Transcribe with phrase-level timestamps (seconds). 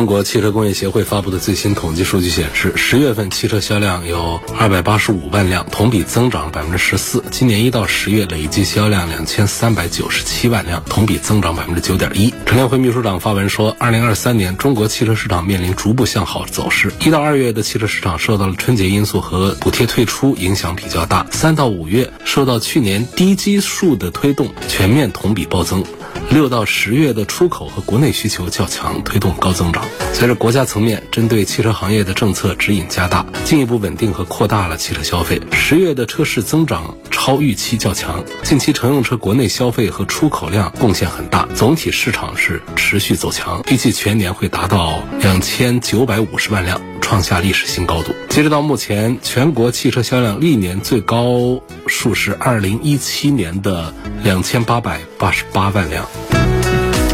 [0.00, 7.22] 中国汽车工业协会发布的最新统计数据显示，十月份汽车销量有二百八十五万辆，同比增长百分之十四。
[7.30, 12.32] 今年一到十月累计销量两千三百九十七万辆，同比增长百分之九点一。
[12.46, 16.90] 乘联会秘书长发文说，二零二三年中国汽车市场面临逐步向好走势。
[17.04, 25.84] 一到二月的汽车市场受到了春节因素和补贴退出影响比较大，三到五月受到去年低基数的推动，全面同比暴增。
[26.30, 29.84] 六到十月的出口和国内需求较强，推动高增长。
[30.12, 35.42] 随着国家层面针对汽车行业的政策指引加大，进一步稳定和扩大了汽车消费。
[35.50, 48.14] 十月的车市增长超预期较强，近期乘用车国内消费和出口量贡献很大，总体市场是持续走强，预计全年会达到两千九百五十万辆，创下历史新高度。
[48.28, 56.06] 截止到目前，全国汽车销量历年最高数是二零一七年的两千八百八十八万辆。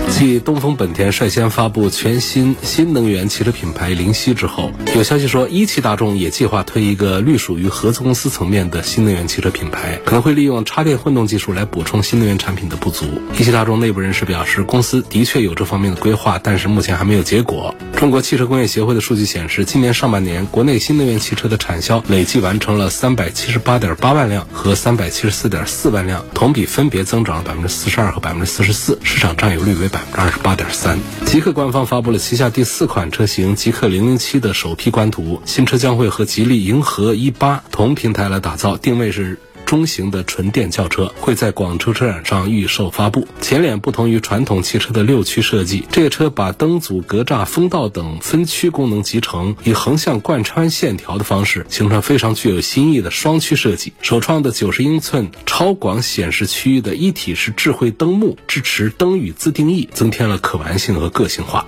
[0.08, 13.04] 继东风本田率先发布全新新能源汽车品牌灵犀之后，有消息说一汽大众也计划推一个隶属于合资公司层面的新能源汽车品牌，可能会利用插电混动技术来补充新能源产品的不足。
[13.38, 17.74] 一汽大众内部人士表示，公司的确有这方面的规划，但是目前还没有结果。
[17.96, 30.20] 中国汽车工业协会的数据显示，今年上半年国内新能源汽车的产销累计完成了三百七十八点八万辆和三百七十四点四万辆，同比分别增长了百分之四十二和百分之四十四，市场占有率为百分之。
[30.20, 39.38] 二十八点三，极客官方发布了旗下第四款车型极客零零七的首批官图，新车将会和吉利银河 E 八同平台来打造，定位是。
[39.66, 43.26] 中型的纯电轿车会在广州车展上预售发布。
[43.42, 53.92] 前脸不同于传统汽车的六驱设计，这个车把灯组、格栅、风道等分区功能集成，以横向贯穿线条的方式，形成非常具有新意的双驱设计。
[54.00, 61.66] 首创的九十英寸超广显示区域的一体式智慧灯幕，支持灯语自定义，增添了可玩性和个性化。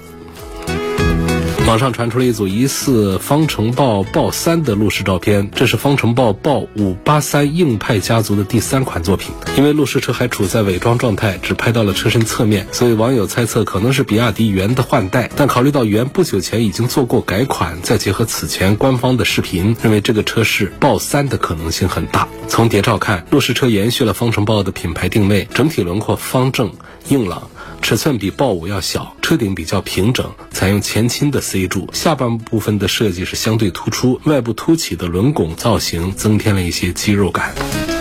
[1.69, 9.35] 网上传出了一组疑似方程豹豹三的路试照片，这是方程豹豹五八三硬派家族的第三款作品。
[9.59, 15.31] 因为路试车还处在伪装状态，只拍到了车身侧面，所以网友猜测可能是比亚迪元的换代。
[15.37, 22.27] 但考虑到元不久前已经做过改款，再结合此前官方的视频，认为这个车是豹三的可能性很大。
[22.49, 26.73] 从谍照看，路试车延续了方程豹的品牌定位，整体轮廓方正
[27.09, 27.49] 硬朗。
[27.81, 37.55] 尺寸比豹五要小，车顶比较平整，采用前倾的 C 柱，下半部分的设计是相对突出，外部凸起的轮拱造型增添了一些肌肉感。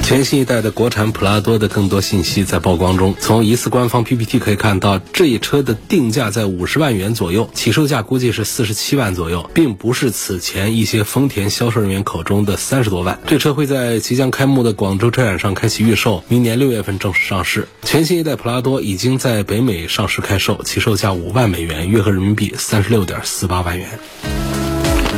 [0.08, 13.20] 全新一代的国产普拉多的更多信息在曝光中，从疑似官方 PPT 可以看到，这一车的定价在五十万元左右，起售价估计是四十七万左右，并不是此前一些丰田销售人员口中的三十多万。
[13.28, 17.68] 这车会在即将开幕的广州车展上开启预售，明年六月份正式上市。
[17.82, 24.00] 全新一代普拉多已经在北美上市开售，起售价五万美元，约合人民币三十六点四八万元。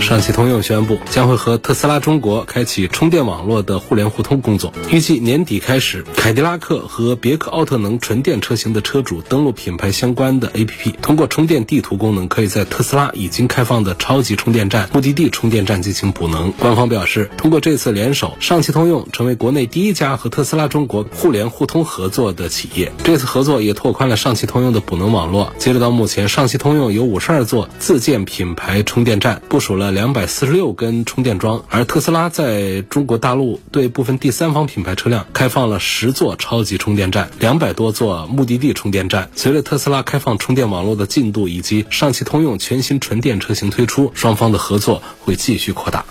[0.02, 4.74] 上汽通用宣布，将会和特斯拉中国开启充电网络的互联互通工作。
[4.90, 16.52] 预计年底开始，凯迪拉克和别克奥特能纯电车型的车主登录品牌相关的 APP，通过充电地图功能，可以在特斯拉已经开放的超级充电站、目的地充电站进行补能。
[16.54, 22.92] 官方表示，通过这次联手，上汽通用成为国内第一家和特斯拉中国互联互通合作的企业。
[23.04, 25.54] 这次合作也拓宽了上汽通用的补能网络。
[25.58, 29.89] 截止到目前，上汽通用有五十二座自建品牌充电站，部署了。
[29.92, 39.30] 两百四十六根充电桩，而特斯拉在中国大陆对部分第三方品牌车辆开放了十座超级充电站，两百多座目的地充电站。
[39.36, 46.06] 随着特斯拉开放充电网络的进度以及上汽通用全新纯电车型推出，双方的合作会继续扩大。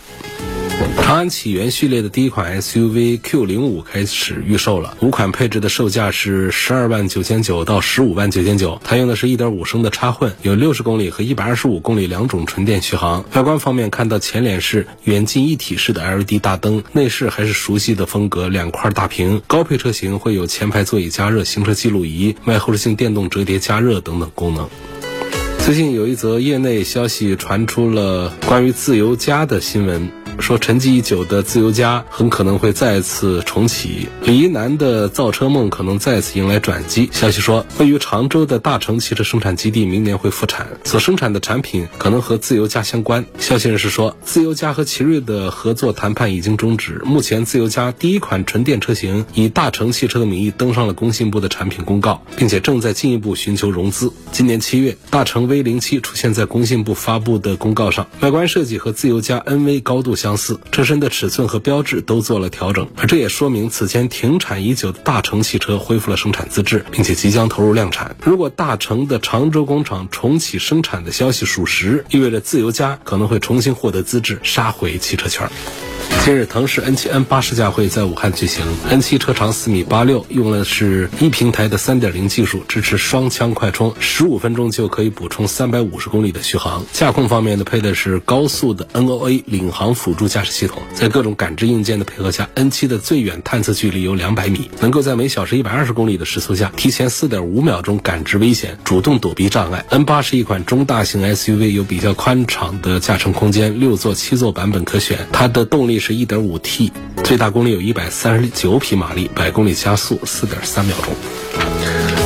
[1.03, 8.81] 长安启源系列的第一款 SUV Q 零五开始预售了，五款配置的售价是十二万九千九到十五万九千九。
[8.85, 13.25] 它用的是一点五升的插混，有六十公里和一百二十五公里两种纯电续航。
[13.33, 19.43] 外观方面，看到前脸是远近一体式的 LED 大灯，内饰还是熟悉的风格，两块大屏。
[19.47, 24.69] 高配车型会有前排座椅加热、行车记录仪、外后视镜电动折叠加热等等功能。
[25.65, 30.28] 最近有一则业内消息传出了关于自由家的新闻。
[30.39, 37.09] 说沉寂已久的自由家很可能会再次重启，李一男的造车梦可能再次迎来转机。
[37.13, 43.25] 消息说，位于常州的大成汽车生产基地明年会复产，所生产的产品可能和自由家相关。
[43.39, 54.13] 消息人士说，自由家和奇瑞的合作谈判已经终止，目前自由家第一款纯电车型以大成汽车的名义登上了工信部的产品公告，并且正在进一步寻求融资。
[54.33, 68.15] 今年七月，大成 V 零七出现在工信部发布的公告上，外观设计和自由家 NV 高度相相似，车身的尺寸和标志都做了调整，而这也说明此前停产已久的大成汽车恢复了生产资质，并且即将投入量产。
[68.23, 75.51] 如果大成的常州工厂重启生产的消息属实，意味着自由家可能会重新获得资质，杀回汽车圈。
[76.29, 78.63] 近日，腾势 N7 N8 试驾会在武汉举行。
[78.91, 86.85] N7 车长四米八六，用的是一平台的3.0技术，支持双枪快充，十五分钟就可以补充三百五十公里的续航。
[86.93, 99.83] 驾控方面呢，配的是高速的 NOA 领航辅助驾驶系统，在各种感知硬件的配合下，N7 的最远探测距离有两百米，能够在每小时一百二十公里的时速下，提前四点五秒钟感知危险，主动躲避障碍。
[99.89, 105.27] N8 是一款中大型 SUV，有比较宽敞的驾乘空间，六座、七座版本可选。
[105.33, 106.19] 它的动力是。
[106.19, 106.91] 一点五 T，
[107.23, 111.15] 最大功率有一百三十九匹马力，百公里加速四点三秒钟。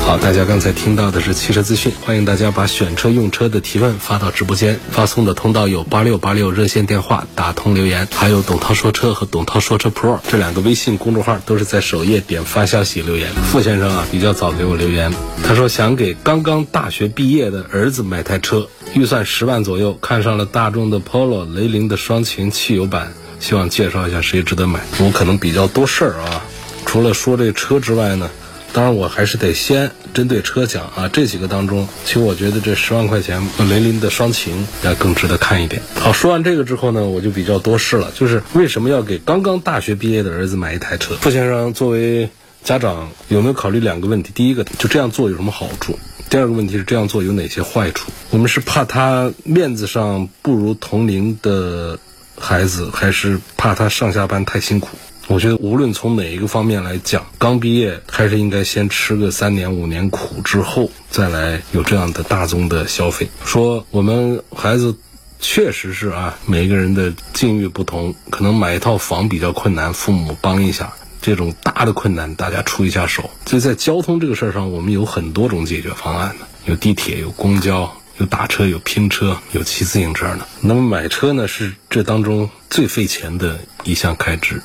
[0.07, 13.31] 好，大家刚才听到的是汽车资讯，欢迎大家把选车用车的提问发到直播间，发送的通道有八六八六热线电话打通留言，还有董涛说车和董涛说车 Pro 这两个微信公众号都是在首页点发消息留言。
[13.53, 15.13] 傅先生啊，比较早给我留言，
[15.45, 23.13] 他说想给刚刚大学毕业的儿子买台车，预算十万左右，看上了大众的 Polo、雷凌的双擎汽油版。
[23.43, 24.81] 希望介绍一下谁值得买。
[25.01, 26.45] 我可能比较多事儿啊，
[26.87, 28.31] 除了说这车之外呢，
[28.73, 31.09] 当然我还是得先针对车讲啊。
[31.13, 35.83] 这几个当中，其实我觉得这十万块钱雷凌的双擎要更值得看一点。
[35.97, 41.17] 好，说完这个之后呢，我就比较多事了，就是为什么要给刚刚大学毕业的儿子买一台车？
[41.21, 42.31] 傅先生作为
[42.63, 44.31] 家长，有没有考虑两个问题？
[44.33, 45.99] 第一个，就这样做有什么好处？
[46.31, 48.13] 第二个问题是这样做有哪些坏处？
[48.31, 51.99] 我们是怕他面子上不如同龄的。
[52.43, 54.89] 孩子还是怕他上下班太辛苦。
[55.29, 63.29] 我觉得无论从哪一个方面来讲，刚毕业还是应该先吃个三年五年苦之后，再来有这样的大宗的消费。
[63.45, 64.95] 说我们孩子
[65.39, 70.93] 确实是啊，每个人的境遇不同，可能买一套房比较困难，父母帮一下，
[71.23, 73.31] 这种大的困难大家出一下手。
[73.47, 77.91] 所以在交通这个事儿上，我们有很多种解决方案的，有地铁，有公交。
[78.23, 80.47] 有打车，有拼车，有骑自行车的。
[80.61, 84.63] 那么买车呢，是这当中最费钱的一项开支。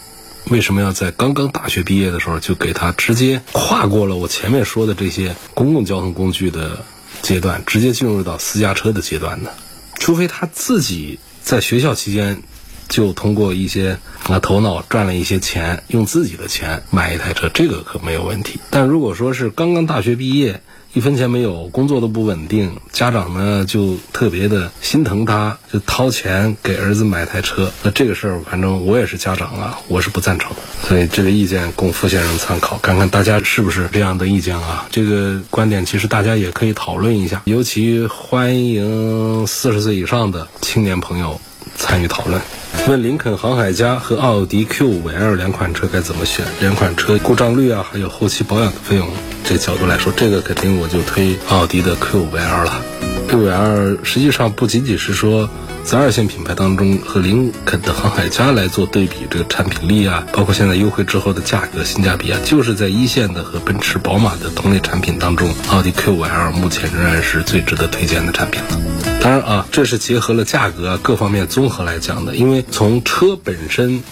[0.52, 6.86] 为什么要在刚刚大学毕业的时候就给他直接跨过了我前面说的这些公共交通工具的
[7.24, 9.50] 阶段，直接进入到私家车的阶段呢？
[9.96, 12.44] 除非他自己在学校期间
[12.88, 13.98] 就通过一些
[14.30, 18.60] 啊头脑赚了一些钱，用自己的钱买一台车，这个可没有问题。
[18.70, 20.62] 但如果说是刚刚大学毕业，
[20.94, 27.72] 一分钱没有，工作都不稳定，家长呢就特别的心疼他，就掏钱给儿子买台车。
[27.84, 30.52] 那这个事儿，反正我也是家长了，我是不赞成。
[30.82, 34.88] 所以这个意见供傅先生参考，看看大家是不是这样的意见啊？
[34.90, 41.40] 这个观点其实大家也可以讨论一下，尤其欢迎四十岁以上的青年朋友
[41.78, 42.42] 参与讨论。
[42.88, 46.46] 问林肯航海家和奥迪 Q 五 L 两款车该怎么选？
[46.60, 49.08] 两款车故障率啊，还有后期保养的费用，
[49.44, 52.82] 这角度来说，这个肯定我就推奥迪的 Q 五 L 了。
[53.28, 55.50] Q 五 L 实际上不仅仅是说。
[55.88, 68.78] 在二线品牌当中，和林肯的航海家来做对比，这个产品力啊，包括现在优惠之后的价格性价比啊，就是在一线的和奔驰、宝马的同类产品当中，奥迪 Q5L 目前仍然是最值得推荐的产品了。
[69.22, 74.04] 当然啊，这是结合了价格啊各方面综合来讲的，因为从车本身、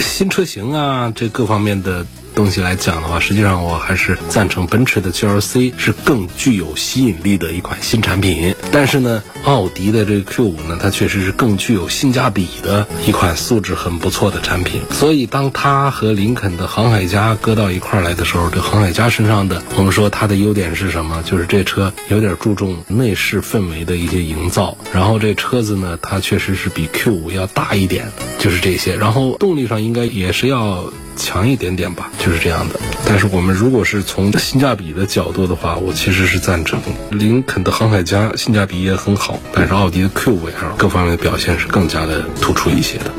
[0.00, 2.04] 新车型啊这各方面的。
[2.34, 8.54] 东西来讲的话，实际上我还是赞成奔驰的 GLC 是更具有吸引力的一款新产品。
[8.72, 14.80] 但是呢，奥迪的这个 Q5 呢，它确实是更具有性价比的一款素质很不错的产品。
[14.90, 21.22] 所以，当它和林肯的航海家搁到一块儿来的时候，这航海家身上的，我们说它的优点是什么？
[21.24, 24.76] 就是这车有点注重内饰氛围的一些营造。
[24.92, 28.96] 然后这车子呢，它确实是比 Q5 要大一点，就是这些。
[28.96, 30.92] 然后动力上应该也是要。
[31.16, 32.80] 强一点点吧，就是这样的。
[33.06, 39.38] 但是我们如果是从性价比的角度的话，我其实是赞成林肯的航海家，性价比也很好。
[39.52, 43.12] 但是奥迪的 Q5L 各方面的表现是更加的突出一些的。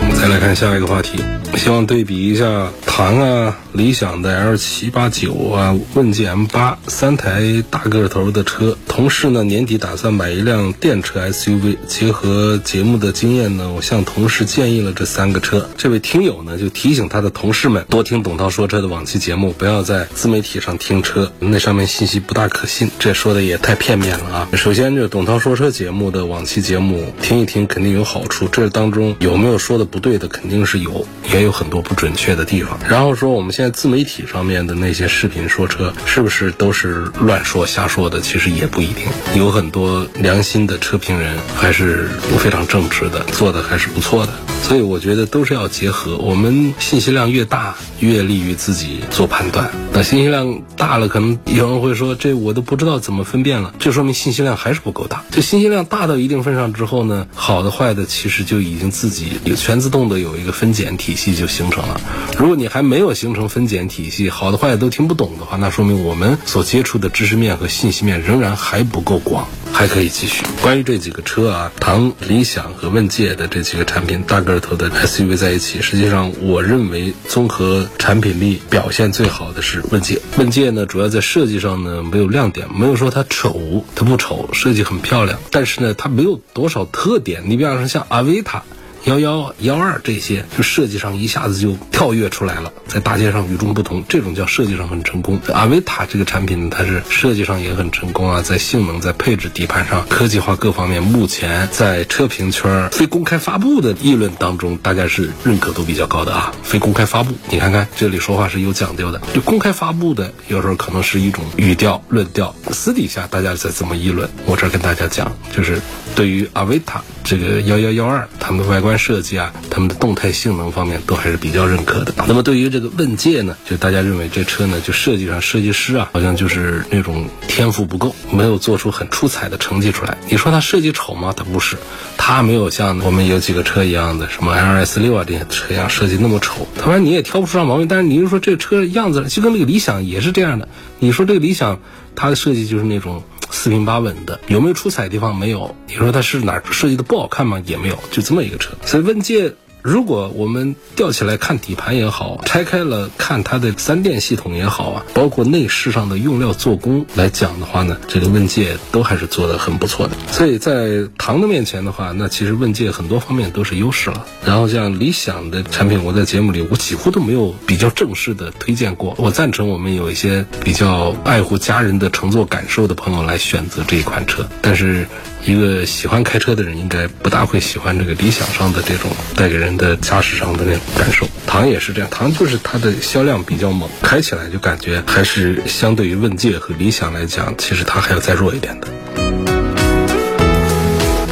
[0.00, 1.18] 我们再来看下一个话题。
[1.56, 8.76] 希望对比一下唐啊、理想的 L 七八九啊、问界 M 八三台大个头的车。
[8.88, 15.68] 同事呢年底打算买一辆电车 SUV，结合节目的经验呢，我向同事建议了这三个车。
[15.76, 22.90] 这位听友呢就提醒他的同事们多听董涛说车的往期节目，不要在自媒体上听车，那上面信息不大可信。
[22.98, 24.48] 这说的也太片面了啊！
[24.54, 31.06] 首先，这董涛说车节目的往期节目听一听肯定有好处，这当中有没有说的不对的，肯定是有，
[31.42, 32.78] 有很多不准确的地方。
[32.88, 38.20] 然后说我们现在自媒体上面的那些视频说车，是不是都是乱说瞎说的？
[38.20, 42.08] 其实也不一定，有很多良心的车评人还是
[42.38, 44.32] 非常正直的，做的还是不错的。
[44.62, 46.16] 所以我觉得都是要结合。
[46.16, 49.70] 我们信息量越大，越利于自己做判断。
[49.92, 53.74] 那信息量大了，可能有人会说，这我都不知道怎么分辨了。
[53.78, 55.24] 这说明信息量还是不够大。
[55.30, 62.00] 这信息量大到一定份上之后呢，好的坏的其实就已经自己有全自动的有一个分拣体系就形成了。
[62.38, 69.46] 如果你还没有形成分拣体系，好的坏的都听不懂的话，那说明我们所接触的知识面和信息面仍然还不够广。
[69.72, 70.44] 还可以继续。
[70.60, 80.20] 关于这几个车啊，唐、理想和问界的这几个产品，大个头的 SUV 在一起，实际上我认为综合产品力表现最好的是问界。
[80.36, 87.42] 问界呢，主要在设计上呢没有亮点，没有说它丑，它不丑，设计很漂亮，但是呢它没有多少特点。
[87.46, 88.62] 你比方说像阿维塔。
[89.04, 95.40] 幺幺幺二这些，就设计上一下子就跳跃出来了，在大街上与众不同，这种叫设计上很成功。
[95.52, 106.54] 阿维塔这个产品呢，它是设计上也很成功啊，在性能、在配置、底盘上、科技化各方面，目前在车评圈非公开发布的议论当中，大家是认可度比较高的啊。
[106.62, 109.20] 非公开发布，你看看这里说话是有讲究的。
[109.34, 115.80] 就公开发布的，有时候可能是一种语调、论调，私底下大家在怎么议论，我这儿跟大家讲，就是
[116.14, 118.92] 对于阿维塔这个幺幺幺二，它们的外观。
[119.02, 122.14] 设计啊，他们的动态性能方面都还是比较认可的。
[122.28, 130.18] 那么对于这个问界呢，就大家认为这车呢，就设计上设计师啊，好像就是那种天赋不够，没有做出很出彩的成绩出来。
[130.28, 131.34] 你说它设计丑吗？
[131.36, 131.76] 它不是，
[132.16, 136.68] 它没有像我们有几个车一样的，什么 L S 六啊这些车一样设计那么丑。
[136.78, 140.68] 当然你也挑不出啥毛病，但是你就说这车样子，就跟那个理想也是这样的。
[141.00, 141.80] 你说这个理想，
[142.14, 143.24] 它的设计就是那种。
[143.52, 145.36] 四平八稳的，有没有出彩的地方？
[145.36, 145.76] 没有。
[145.86, 147.62] 你说它是哪儿设计的不好看吗？
[147.64, 148.72] 也没有，就这么一个车。
[148.84, 149.54] 所以问界。
[149.82, 160.16] 如果我们吊起来看底盘也好，拆开了看它的三电系统也好啊，包括内饰上的用料做工来讲的话呢，这个问界都还是做的很不错的。
[160.30, 164.24] 所以在唐的面前的话，那其实问界很多方面都是优势了。
[164.46, 169.16] 然后像理想的产品，我在节目里我几乎都没有比较正式的推荐过。
[169.18, 175.08] 我赞成我们有一些比较爱护家人的乘坐感受的朋友来选择这一款车，但是。
[175.44, 181.26] 一个喜欢开车的人，应该不大会喜欢这个理想上的这种带给人的驾驶上的那种感受。
[181.46, 188.88] 唐也是这样，唐就是它的销量比较猛，开起来就感觉还是相对于问界和理想来讲，其实它还要再弱一点的。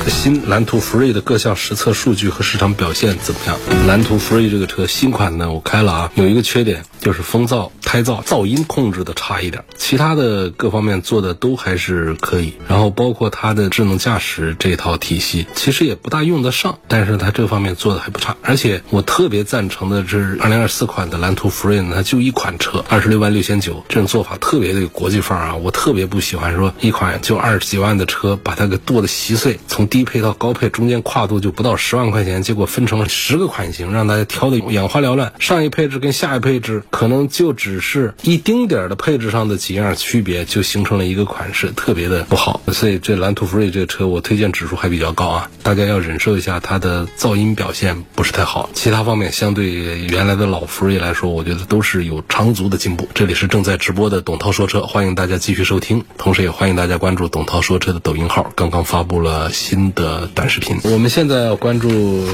[0.08, 3.56] 新蓝图 free 的各项实测数据和市场表现怎么样？
[3.86, 12.54] 蓝图 free 这个车新款呢，我开了啊，有一个缺点就是风噪、胎噪、噪音控制的差一点，其他的各方面做的都还是可以。
[12.68, 18.36] 然后包括它的智能驾驶这套体系，其实也不大用得上，但是它这方面做的还不差。
[18.42, 30.00] 而且我特别赞成的是二零二四款的蓝图福瑞呢，它就一款车，二十六万六千九，这种做法特别的有国际范儿啊，我特别不喜欢说一款就二十几万的车把它给剁得稀碎，从低。
[30.00, 35.34] 低配到高配中间跨度就不到十万块钱，结果分成了十个款型，让大家挑的眼花缭乱。
[35.38, 42.60] 上一配置跟下一配置可能就只是一丁点儿的配置上的几样区别，就形成了一个款式，特别的不好。
[42.72, 48.70] 所以这蓝图福瑞这个车，我推荐指数还比较高啊，大家要忍受一下它的噪音表现不是太好。
[48.74, 53.08] 其他方面相对原来的老福瑞来说，我觉得都是有长足的进步。
[53.14, 59.90] 这里是正在直播的董涛说车，欢迎大家继续收听，同时也欢迎大家关注董涛说车的抖音号，刚刚发布了新。
[59.92, 61.88] 的短视频，我们现在要关注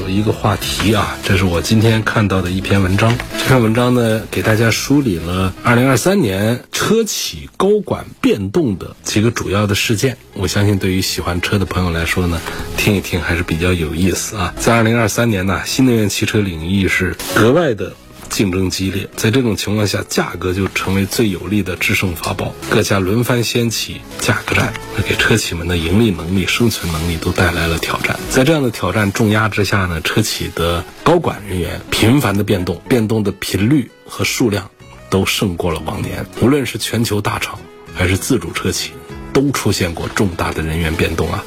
[0.07, 3.17] 一个话题啊，这是我今天看到的一篇文章。
[3.39, 10.17] 这篇文章呢，给大家梳理了二零二三年车企高管变动的几个主要的事件。
[10.33, 12.39] 我相信对于喜欢车的朋友来说呢，
[12.77, 14.53] 听一听还是比较有意思啊。
[14.57, 17.93] 在二零二三年呢，新能源汽车领域是格外的。
[18.29, 22.53] 竞争激烈，在这种情况下，价格就成为最有力的制胜法宝。
[22.69, 24.73] 各家轮番掀起价格战，
[25.07, 28.19] 给车企们的盈利能力、生存能力都带来了挑战。
[28.29, 34.69] 在这样的挑战重压之下呢，车企的高管人员频繁的变动，变动的频率和数量
[35.09, 36.25] 都胜过了往年。
[36.41, 37.59] 无论是全球大厂
[37.93, 38.91] 还是自主车企，
[39.33, 41.43] 都出现过重大的人员变动啊，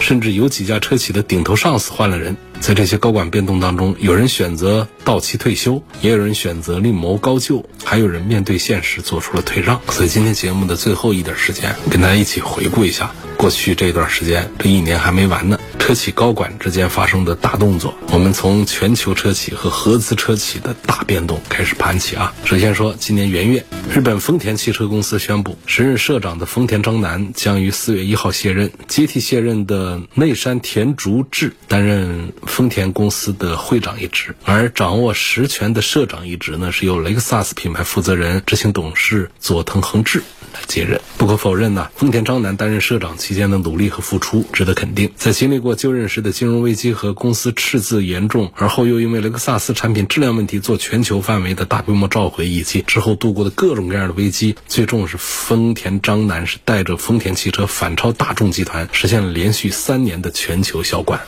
[0.00, 2.36] 甚至有几家车企的顶头上司换了人。
[2.62, 9.80] 在这些高管变动当中，有人选择到期退休，也有人选择另谋高就，还有人面对现实做出了退让。
[9.90, 15.58] 所以今天节目的最后一点时间，跟大家一起回顾一下过去这段时间，这一年还没完呢。
[15.80, 22.32] 车企高管之间发生的大动作，我们从全球车企和合资车企的大变动开始盘起啊。
[22.44, 40.22] 首先说，今年元月，日本丰田汽车公司宣布，时任社长的丰田章男将于四月一号卸任，接替卸任的内山田竹志担任丰田公司的会长一职，而掌握实权的社长一职呢，是由雷克萨斯品牌负责人、执行董事佐藤恒志。
[40.52, 41.00] 来接任。
[41.16, 45.10] 不可否认呢，丰田章男担任社长期间的努力和付出值得肯定。
[45.16, 61.18] 在经历过就任时的金融危机和公司赤字严重，而后又因为雷克萨斯产品质量问题做全球范围的大规模召回，以及之后度过的各种各样的危机，最终是丰田章男是带着丰田汽车反超大众集团，实现了连续三年的全球销冠。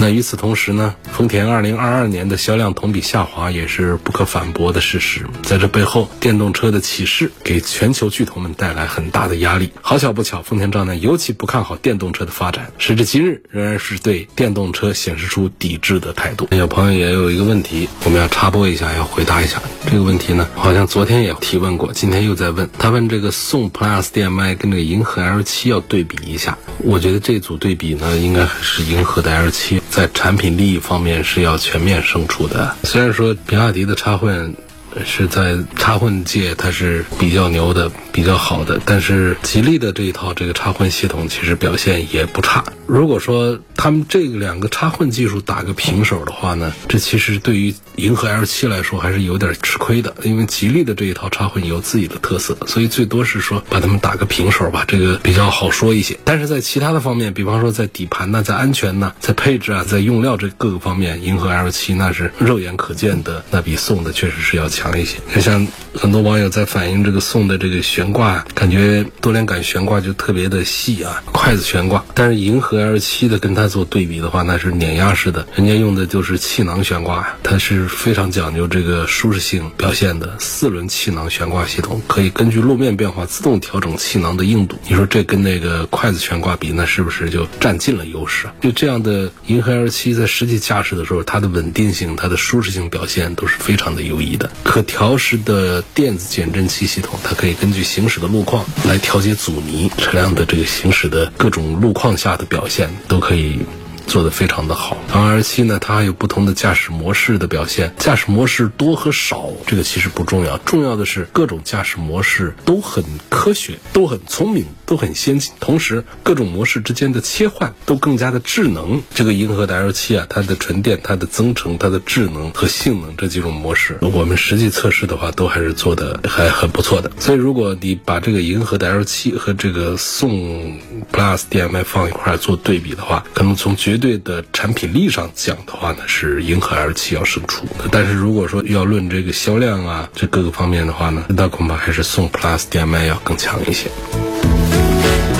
[0.00, 5.24] 那与此同时呢，丰田2022年的销量同比下滑也是不可反驳的事实。
[5.44, 9.72] 在这背后，电动车的起势给全球巨头们带来很大的压力。
[9.80, 16.48] 好巧不巧，丰田章男尤其不看好电动车的发展，时至今日仍然是对电动车显示出抵制的态度。
[16.50, 22.68] 有朋友也有一个问题，我们要插播一下，要回答一下这个问题呢，好像昨天也提问过，今天又在问。
[22.76, 29.71] 他问这个宋 Plus DM-i 跟这个银河 L7 要对比一下，我觉得这组对比呢，应该还是银河的 L7。
[29.90, 32.76] 在产品利益方面是要全面胜出的。
[32.84, 34.54] 虽然说比亚迪的插混
[35.04, 42.64] 是在插混界它是比较牛的、比较好的，但是吉利的这一套这个插混系统其实表现也不差。
[42.86, 56.18] 如果说他们这两个插混技术打个平手的话呢，这其实对于银河 L7 来说还是有点吃亏的，因为吉利的这一套插混有自己的特色，所以最多是说把他们打个平手吧，这个比较好说一些。
[56.24, 65.16] 但是在其他的方面，比方说在底盘呢，在安全呢，在配置啊，在用料这各个方面，银河 L7 那是肉眼可见的，那比宋的确实是要强强一些。
[65.34, 72.82] 就像很多网友在反映这个宋的这个悬挂，感觉多连杆悬挂就特别的细啊，筷子悬挂，但是银河。
[72.82, 84.76] L 七的跟它做对比的话，那是碾压式的，人家用的就是气囊悬挂呀，它是非常讲究这个舒适性表现的四轮气囊悬挂系统，可以根据路面变化自动调整气囊的硬度。
[84.88, 88.48] 你说这跟那个筷子悬挂比，那是不是就占尽了优势？
[88.60, 94.50] 就这样的银河 L 七在实际驾驶的时候，它的稳定性、它的舒适性表现都是非常的优异的。
[94.72, 102.88] 可调式的电子减震器系统，它可以根据行驶的路况来调节阻尼，车辆的这个行驶的各种路况下的表现。
[103.06, 103.60] 都可以。
[104.04, 104.96] 做得非常的好。
[105.12, 107.92] R7 呢，它还有不同的驾驶模式的表现。
[107.98, 115.52] 驾驶模式多和少，这个其实不重要，重要的是各种驾驶模式都很科学，都很聪明，都很先进。
[115.60, 119.02] 同时，各种模式之间的切换都更加的智能。
[119.14, 127.12] 这个银河的 L7 啊，它的纯电、它的增程、它的智能和性能这几种模式，我们实际测试的话，都还是做的还很不错的。
[127.18, 130.78] 所以，如果你把这个银河的 L7 和这个宋
[131.12, 137.66] Plus DM-i 放一块做对比的话，可能从绝对的产品力意义上讲的话呢，是银河 L7 要胜出。
[137.90, 143.90] 但是如果说要论这个销量啊，这各个方面的话呢，那恐怕还是宋 Plus DM-i 要更强一些。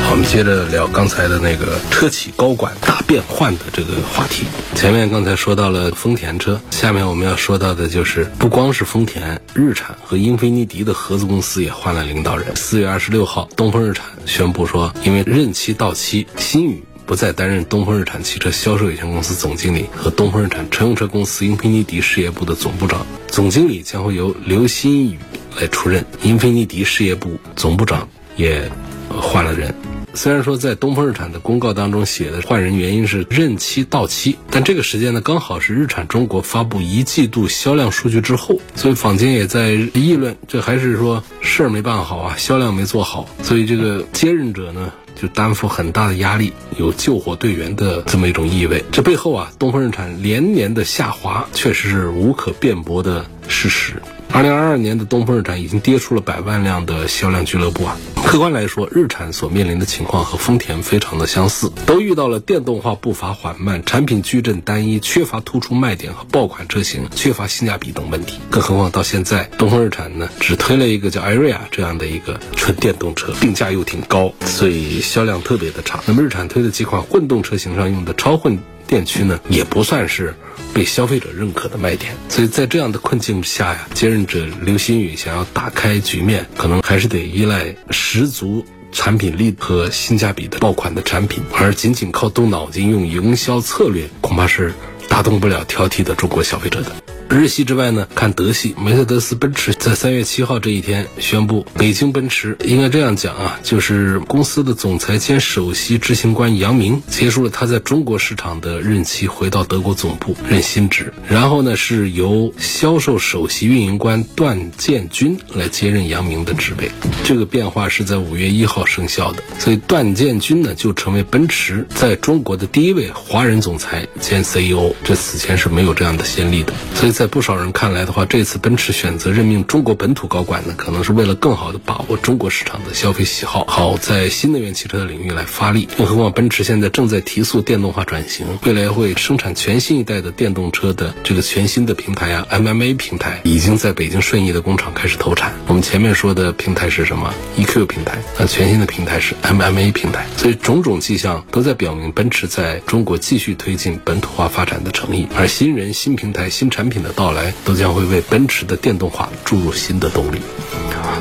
[0.02, 4.46] 好，我们接着聊刚才的那个车企高管大变换的这个话题。
[4.74, 12.56] 前面刚才说到了丰田车，下面我们要说到的就是不光是丰田，日产和英菲尼迪的合资公司也换了领导人。
[12.56, 16.82] 四月二十六号，东风日产宣布说，因为任期到期，新宇。
[17.12, 25.18] 不再担任东风日产汽车销售有限公司总经理和东风日产乘用车公司英菲尼迪事业部的总部长，总经理将会由刘新宇
[25.60, 26.06] 来出任。
[26.22, 28.66] 英菲尼迪事业部总部长也
[29.10, 29.74] 换了人。
[30.14, 44.90] 虽然说在东风日产的公告当中写的换人原因是任期到期，但这个时间呢刚好是日产中国发布一季度销量数据之后，所以坊间也在议论，这还是说事儿没办好啊，销量没做好，所以这个接任者呢。
[45.22, 48.82] 就担负很大的压力，有救火队员的这么一种意味。
[48.90, 54.02] 这背后啊，东风日产连年的下滑，确实是无可辩驳的事实。
[54.34, 57.98] 二零二二年的东风日产已经跌出了百万辆的销量俱乐部啊。
[58.24, 68.38] 客观来说，日产所面临的情况和丰田非常的相似，都遇到了电动化步伐缓慢、产品矩阵单一、缺乏突出卖点和爆款车型、缺乏性价比等问题。
[68.48, 76.00] 更何况到现在，东风日产呢只推了一个叫艾瑞亚这样的一个纯电动车，定价又挺高，所以销量特别的差。
[76.06, 80.34] 那么日产推的几款混动车型上用的超混电驱呢，也不算是。
[80.74, 94.72] 被消费者认可的卖点，所以在这样的困境下呀，接任者刘新宇想要打开局面，可能还是得依赖十足产品力和性价比的爆款的产品，而仅仅靠动脑筋用营销策略，恐怕是。
[95.08, 96.90] 打动不了挑剔的中国消费者的。
[97.32, 111.10] 日系之外呢，看德系，梅赛德斯奔驰在三月七号这一天宣布，北京奔驰应该这样讲啊，就是公司的总裁兼首席执行官杨明结束了他在中国市场的任期，回到德国总部任新职。
[111.26, 116.90] 然后呢，是由销售首席运营官段建军来接任杨明的职位。
[117.24, 126.74] 这个变化是在五月一号生效的，所以段建军呢就成为奔驰在中国的第一位华人总裁兼 CEO，这此前是没有这样的先例的。
[126.94, 135.86] 所以在在不少人看来的话，这次奔驰选择任命中国本土高管呢，可能是为了更好的把握中国市场的消费喜好，好在新能源汽车的领域来发力。
[135.96, 145.52] 更何况奔驰现在正在提速电动化转型，未来会生产全新一代的电动车的这个全新的平台啊，MMA 平台已经在北京顺义的工厂开始投产。
[145.68, 150.26] 我们前面说的平台是什么？EQ 平台，那全新的平台是 MMA 平台。
[150.36, 157.12] 所以种种迹象都在表明奔驰在中国继续推进本土化发展的诚意，而新人、新平台、新产品的。
[157.12, 160.38] 到来都将会为奔驰的电动化注入新的动力。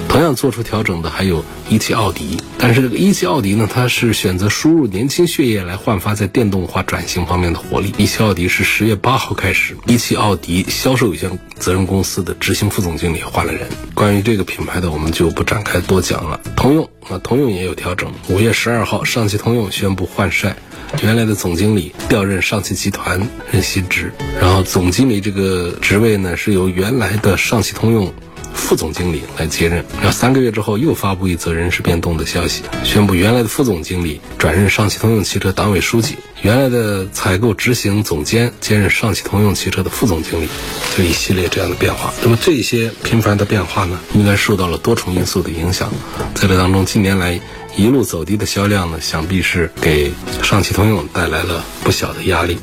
[0.08, 7.94] 同样做出调整的还有一汽奥迪，但是这个一汽奥迪呢，它是选择输入年轻血液来焕发在电动化转型方面的活力。
[7.98, 13.67] 一汽奥迪是十月八号开始，一汽奥迪销售有限责任公司的执行副总经理换了人。
[13.94, 16.39] 关于这个品牌的，我们就不展开多讲了。
[16.58, 18.12] 通用啊，通用也有调整。
[18.28, 20.56] 五月十二号，上汽通用宣布换帅。
[21.02, 28.13] 原来的总经理调任上汽集团任新职，然后总经理这个职位呢是由原来的上汽通用
[28.53, 29.86] 副总经理来接任。
[29.97, 40.47] 然后三个月之后又发布一则人事变动的消息，宣布原来的副总经理转任上汽通用汽车党委书记，原来的采购执行总监兼任上汽通用汽车的副总经理，
[40.95, 42.13] 就一系列这样的变化。
[42.21, 45.91] 那么这些频繁的变化呢，应该受到了多重因素的影响。
[46.34, 47.39] 在这当中，近年来。
[47.77, 50.12] 一路走低的销量呢，想必是给
[50.43, 52.57] 上汽通用带来了不小的压力。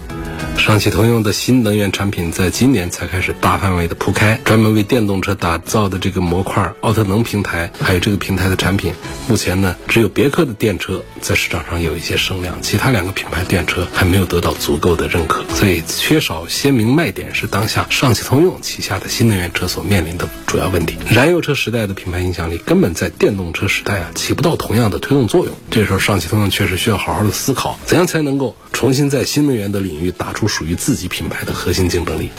[0.59, 8.93] 上汽通用的新能源产品在今年才开始大范围的铺开，专门为电动车打造的这个模块奥特能平台，还有这个平台的产品，
[9.29, 20.97] 目前呢只有别克的电车在市场上有一些声量，其他两个品牌电车还没有得到足够的认可，所以缺少鲜明卖点是当下上汽通用旗下的新能源车所面临的主要问题。
[21.09, 30.48] 燃油车时代的品牌影响力根本在电动车时代啊起不到同样的推动作用，这时候上汽通用确实需要好好的思考，怎样才能够重新在新能源的领域打出。
[30.49, 32.31] 属于自己品牌的核心竞争力，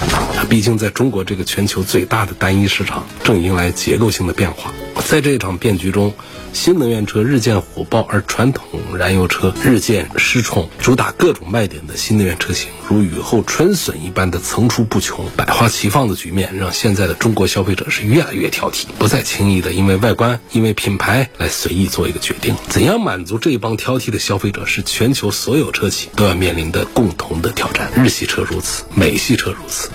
[0.49, 4.73] 毕竟在中国这个全球最大的单一市场，正迎来结构性的变化。
[5.07, 6.13] 在这一场变局中，
[6.53, 10.69] 新能源车日渐火爆，而传统燃油车日渐失宠。
[10.79, 22.55] 主打各种卖点的新能源车型，如雨后春笋一般的层出不穷，百花齐放的局面，让现在的中国消费者是越来越挑剔，不再轻易的因为外观、因为品牌来随意做一个决定。
[22.67, 27.91] 怎样满足这一帮挑剔的消费者，是全球所有车企都要面临的共同的挑战。
[27.95, 29.89] 日系车如此，美系车如此。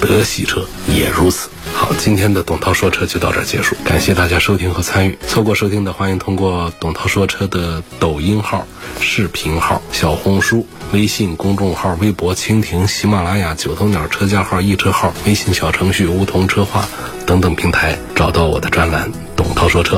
[0.00, 1.48] 德系车也如此。
[1.72, 5.18] 好，今天的董涛说车就到这儿结束，感谢大家收听和参与。
[5.28, 8.66] 错过收听的，欢迎通过董涛说车的抖音号、
[9.00, 16.88] 视频号、小红书、微信公众号、微博、蜻蜓、喜马拉雅、九头鸟车架号、易车号、微信小程序梧桐车话
[17.26, 19.96] 等等平台找到我的专栏《董涛说车》。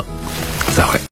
[0.77, 1.01] 再会。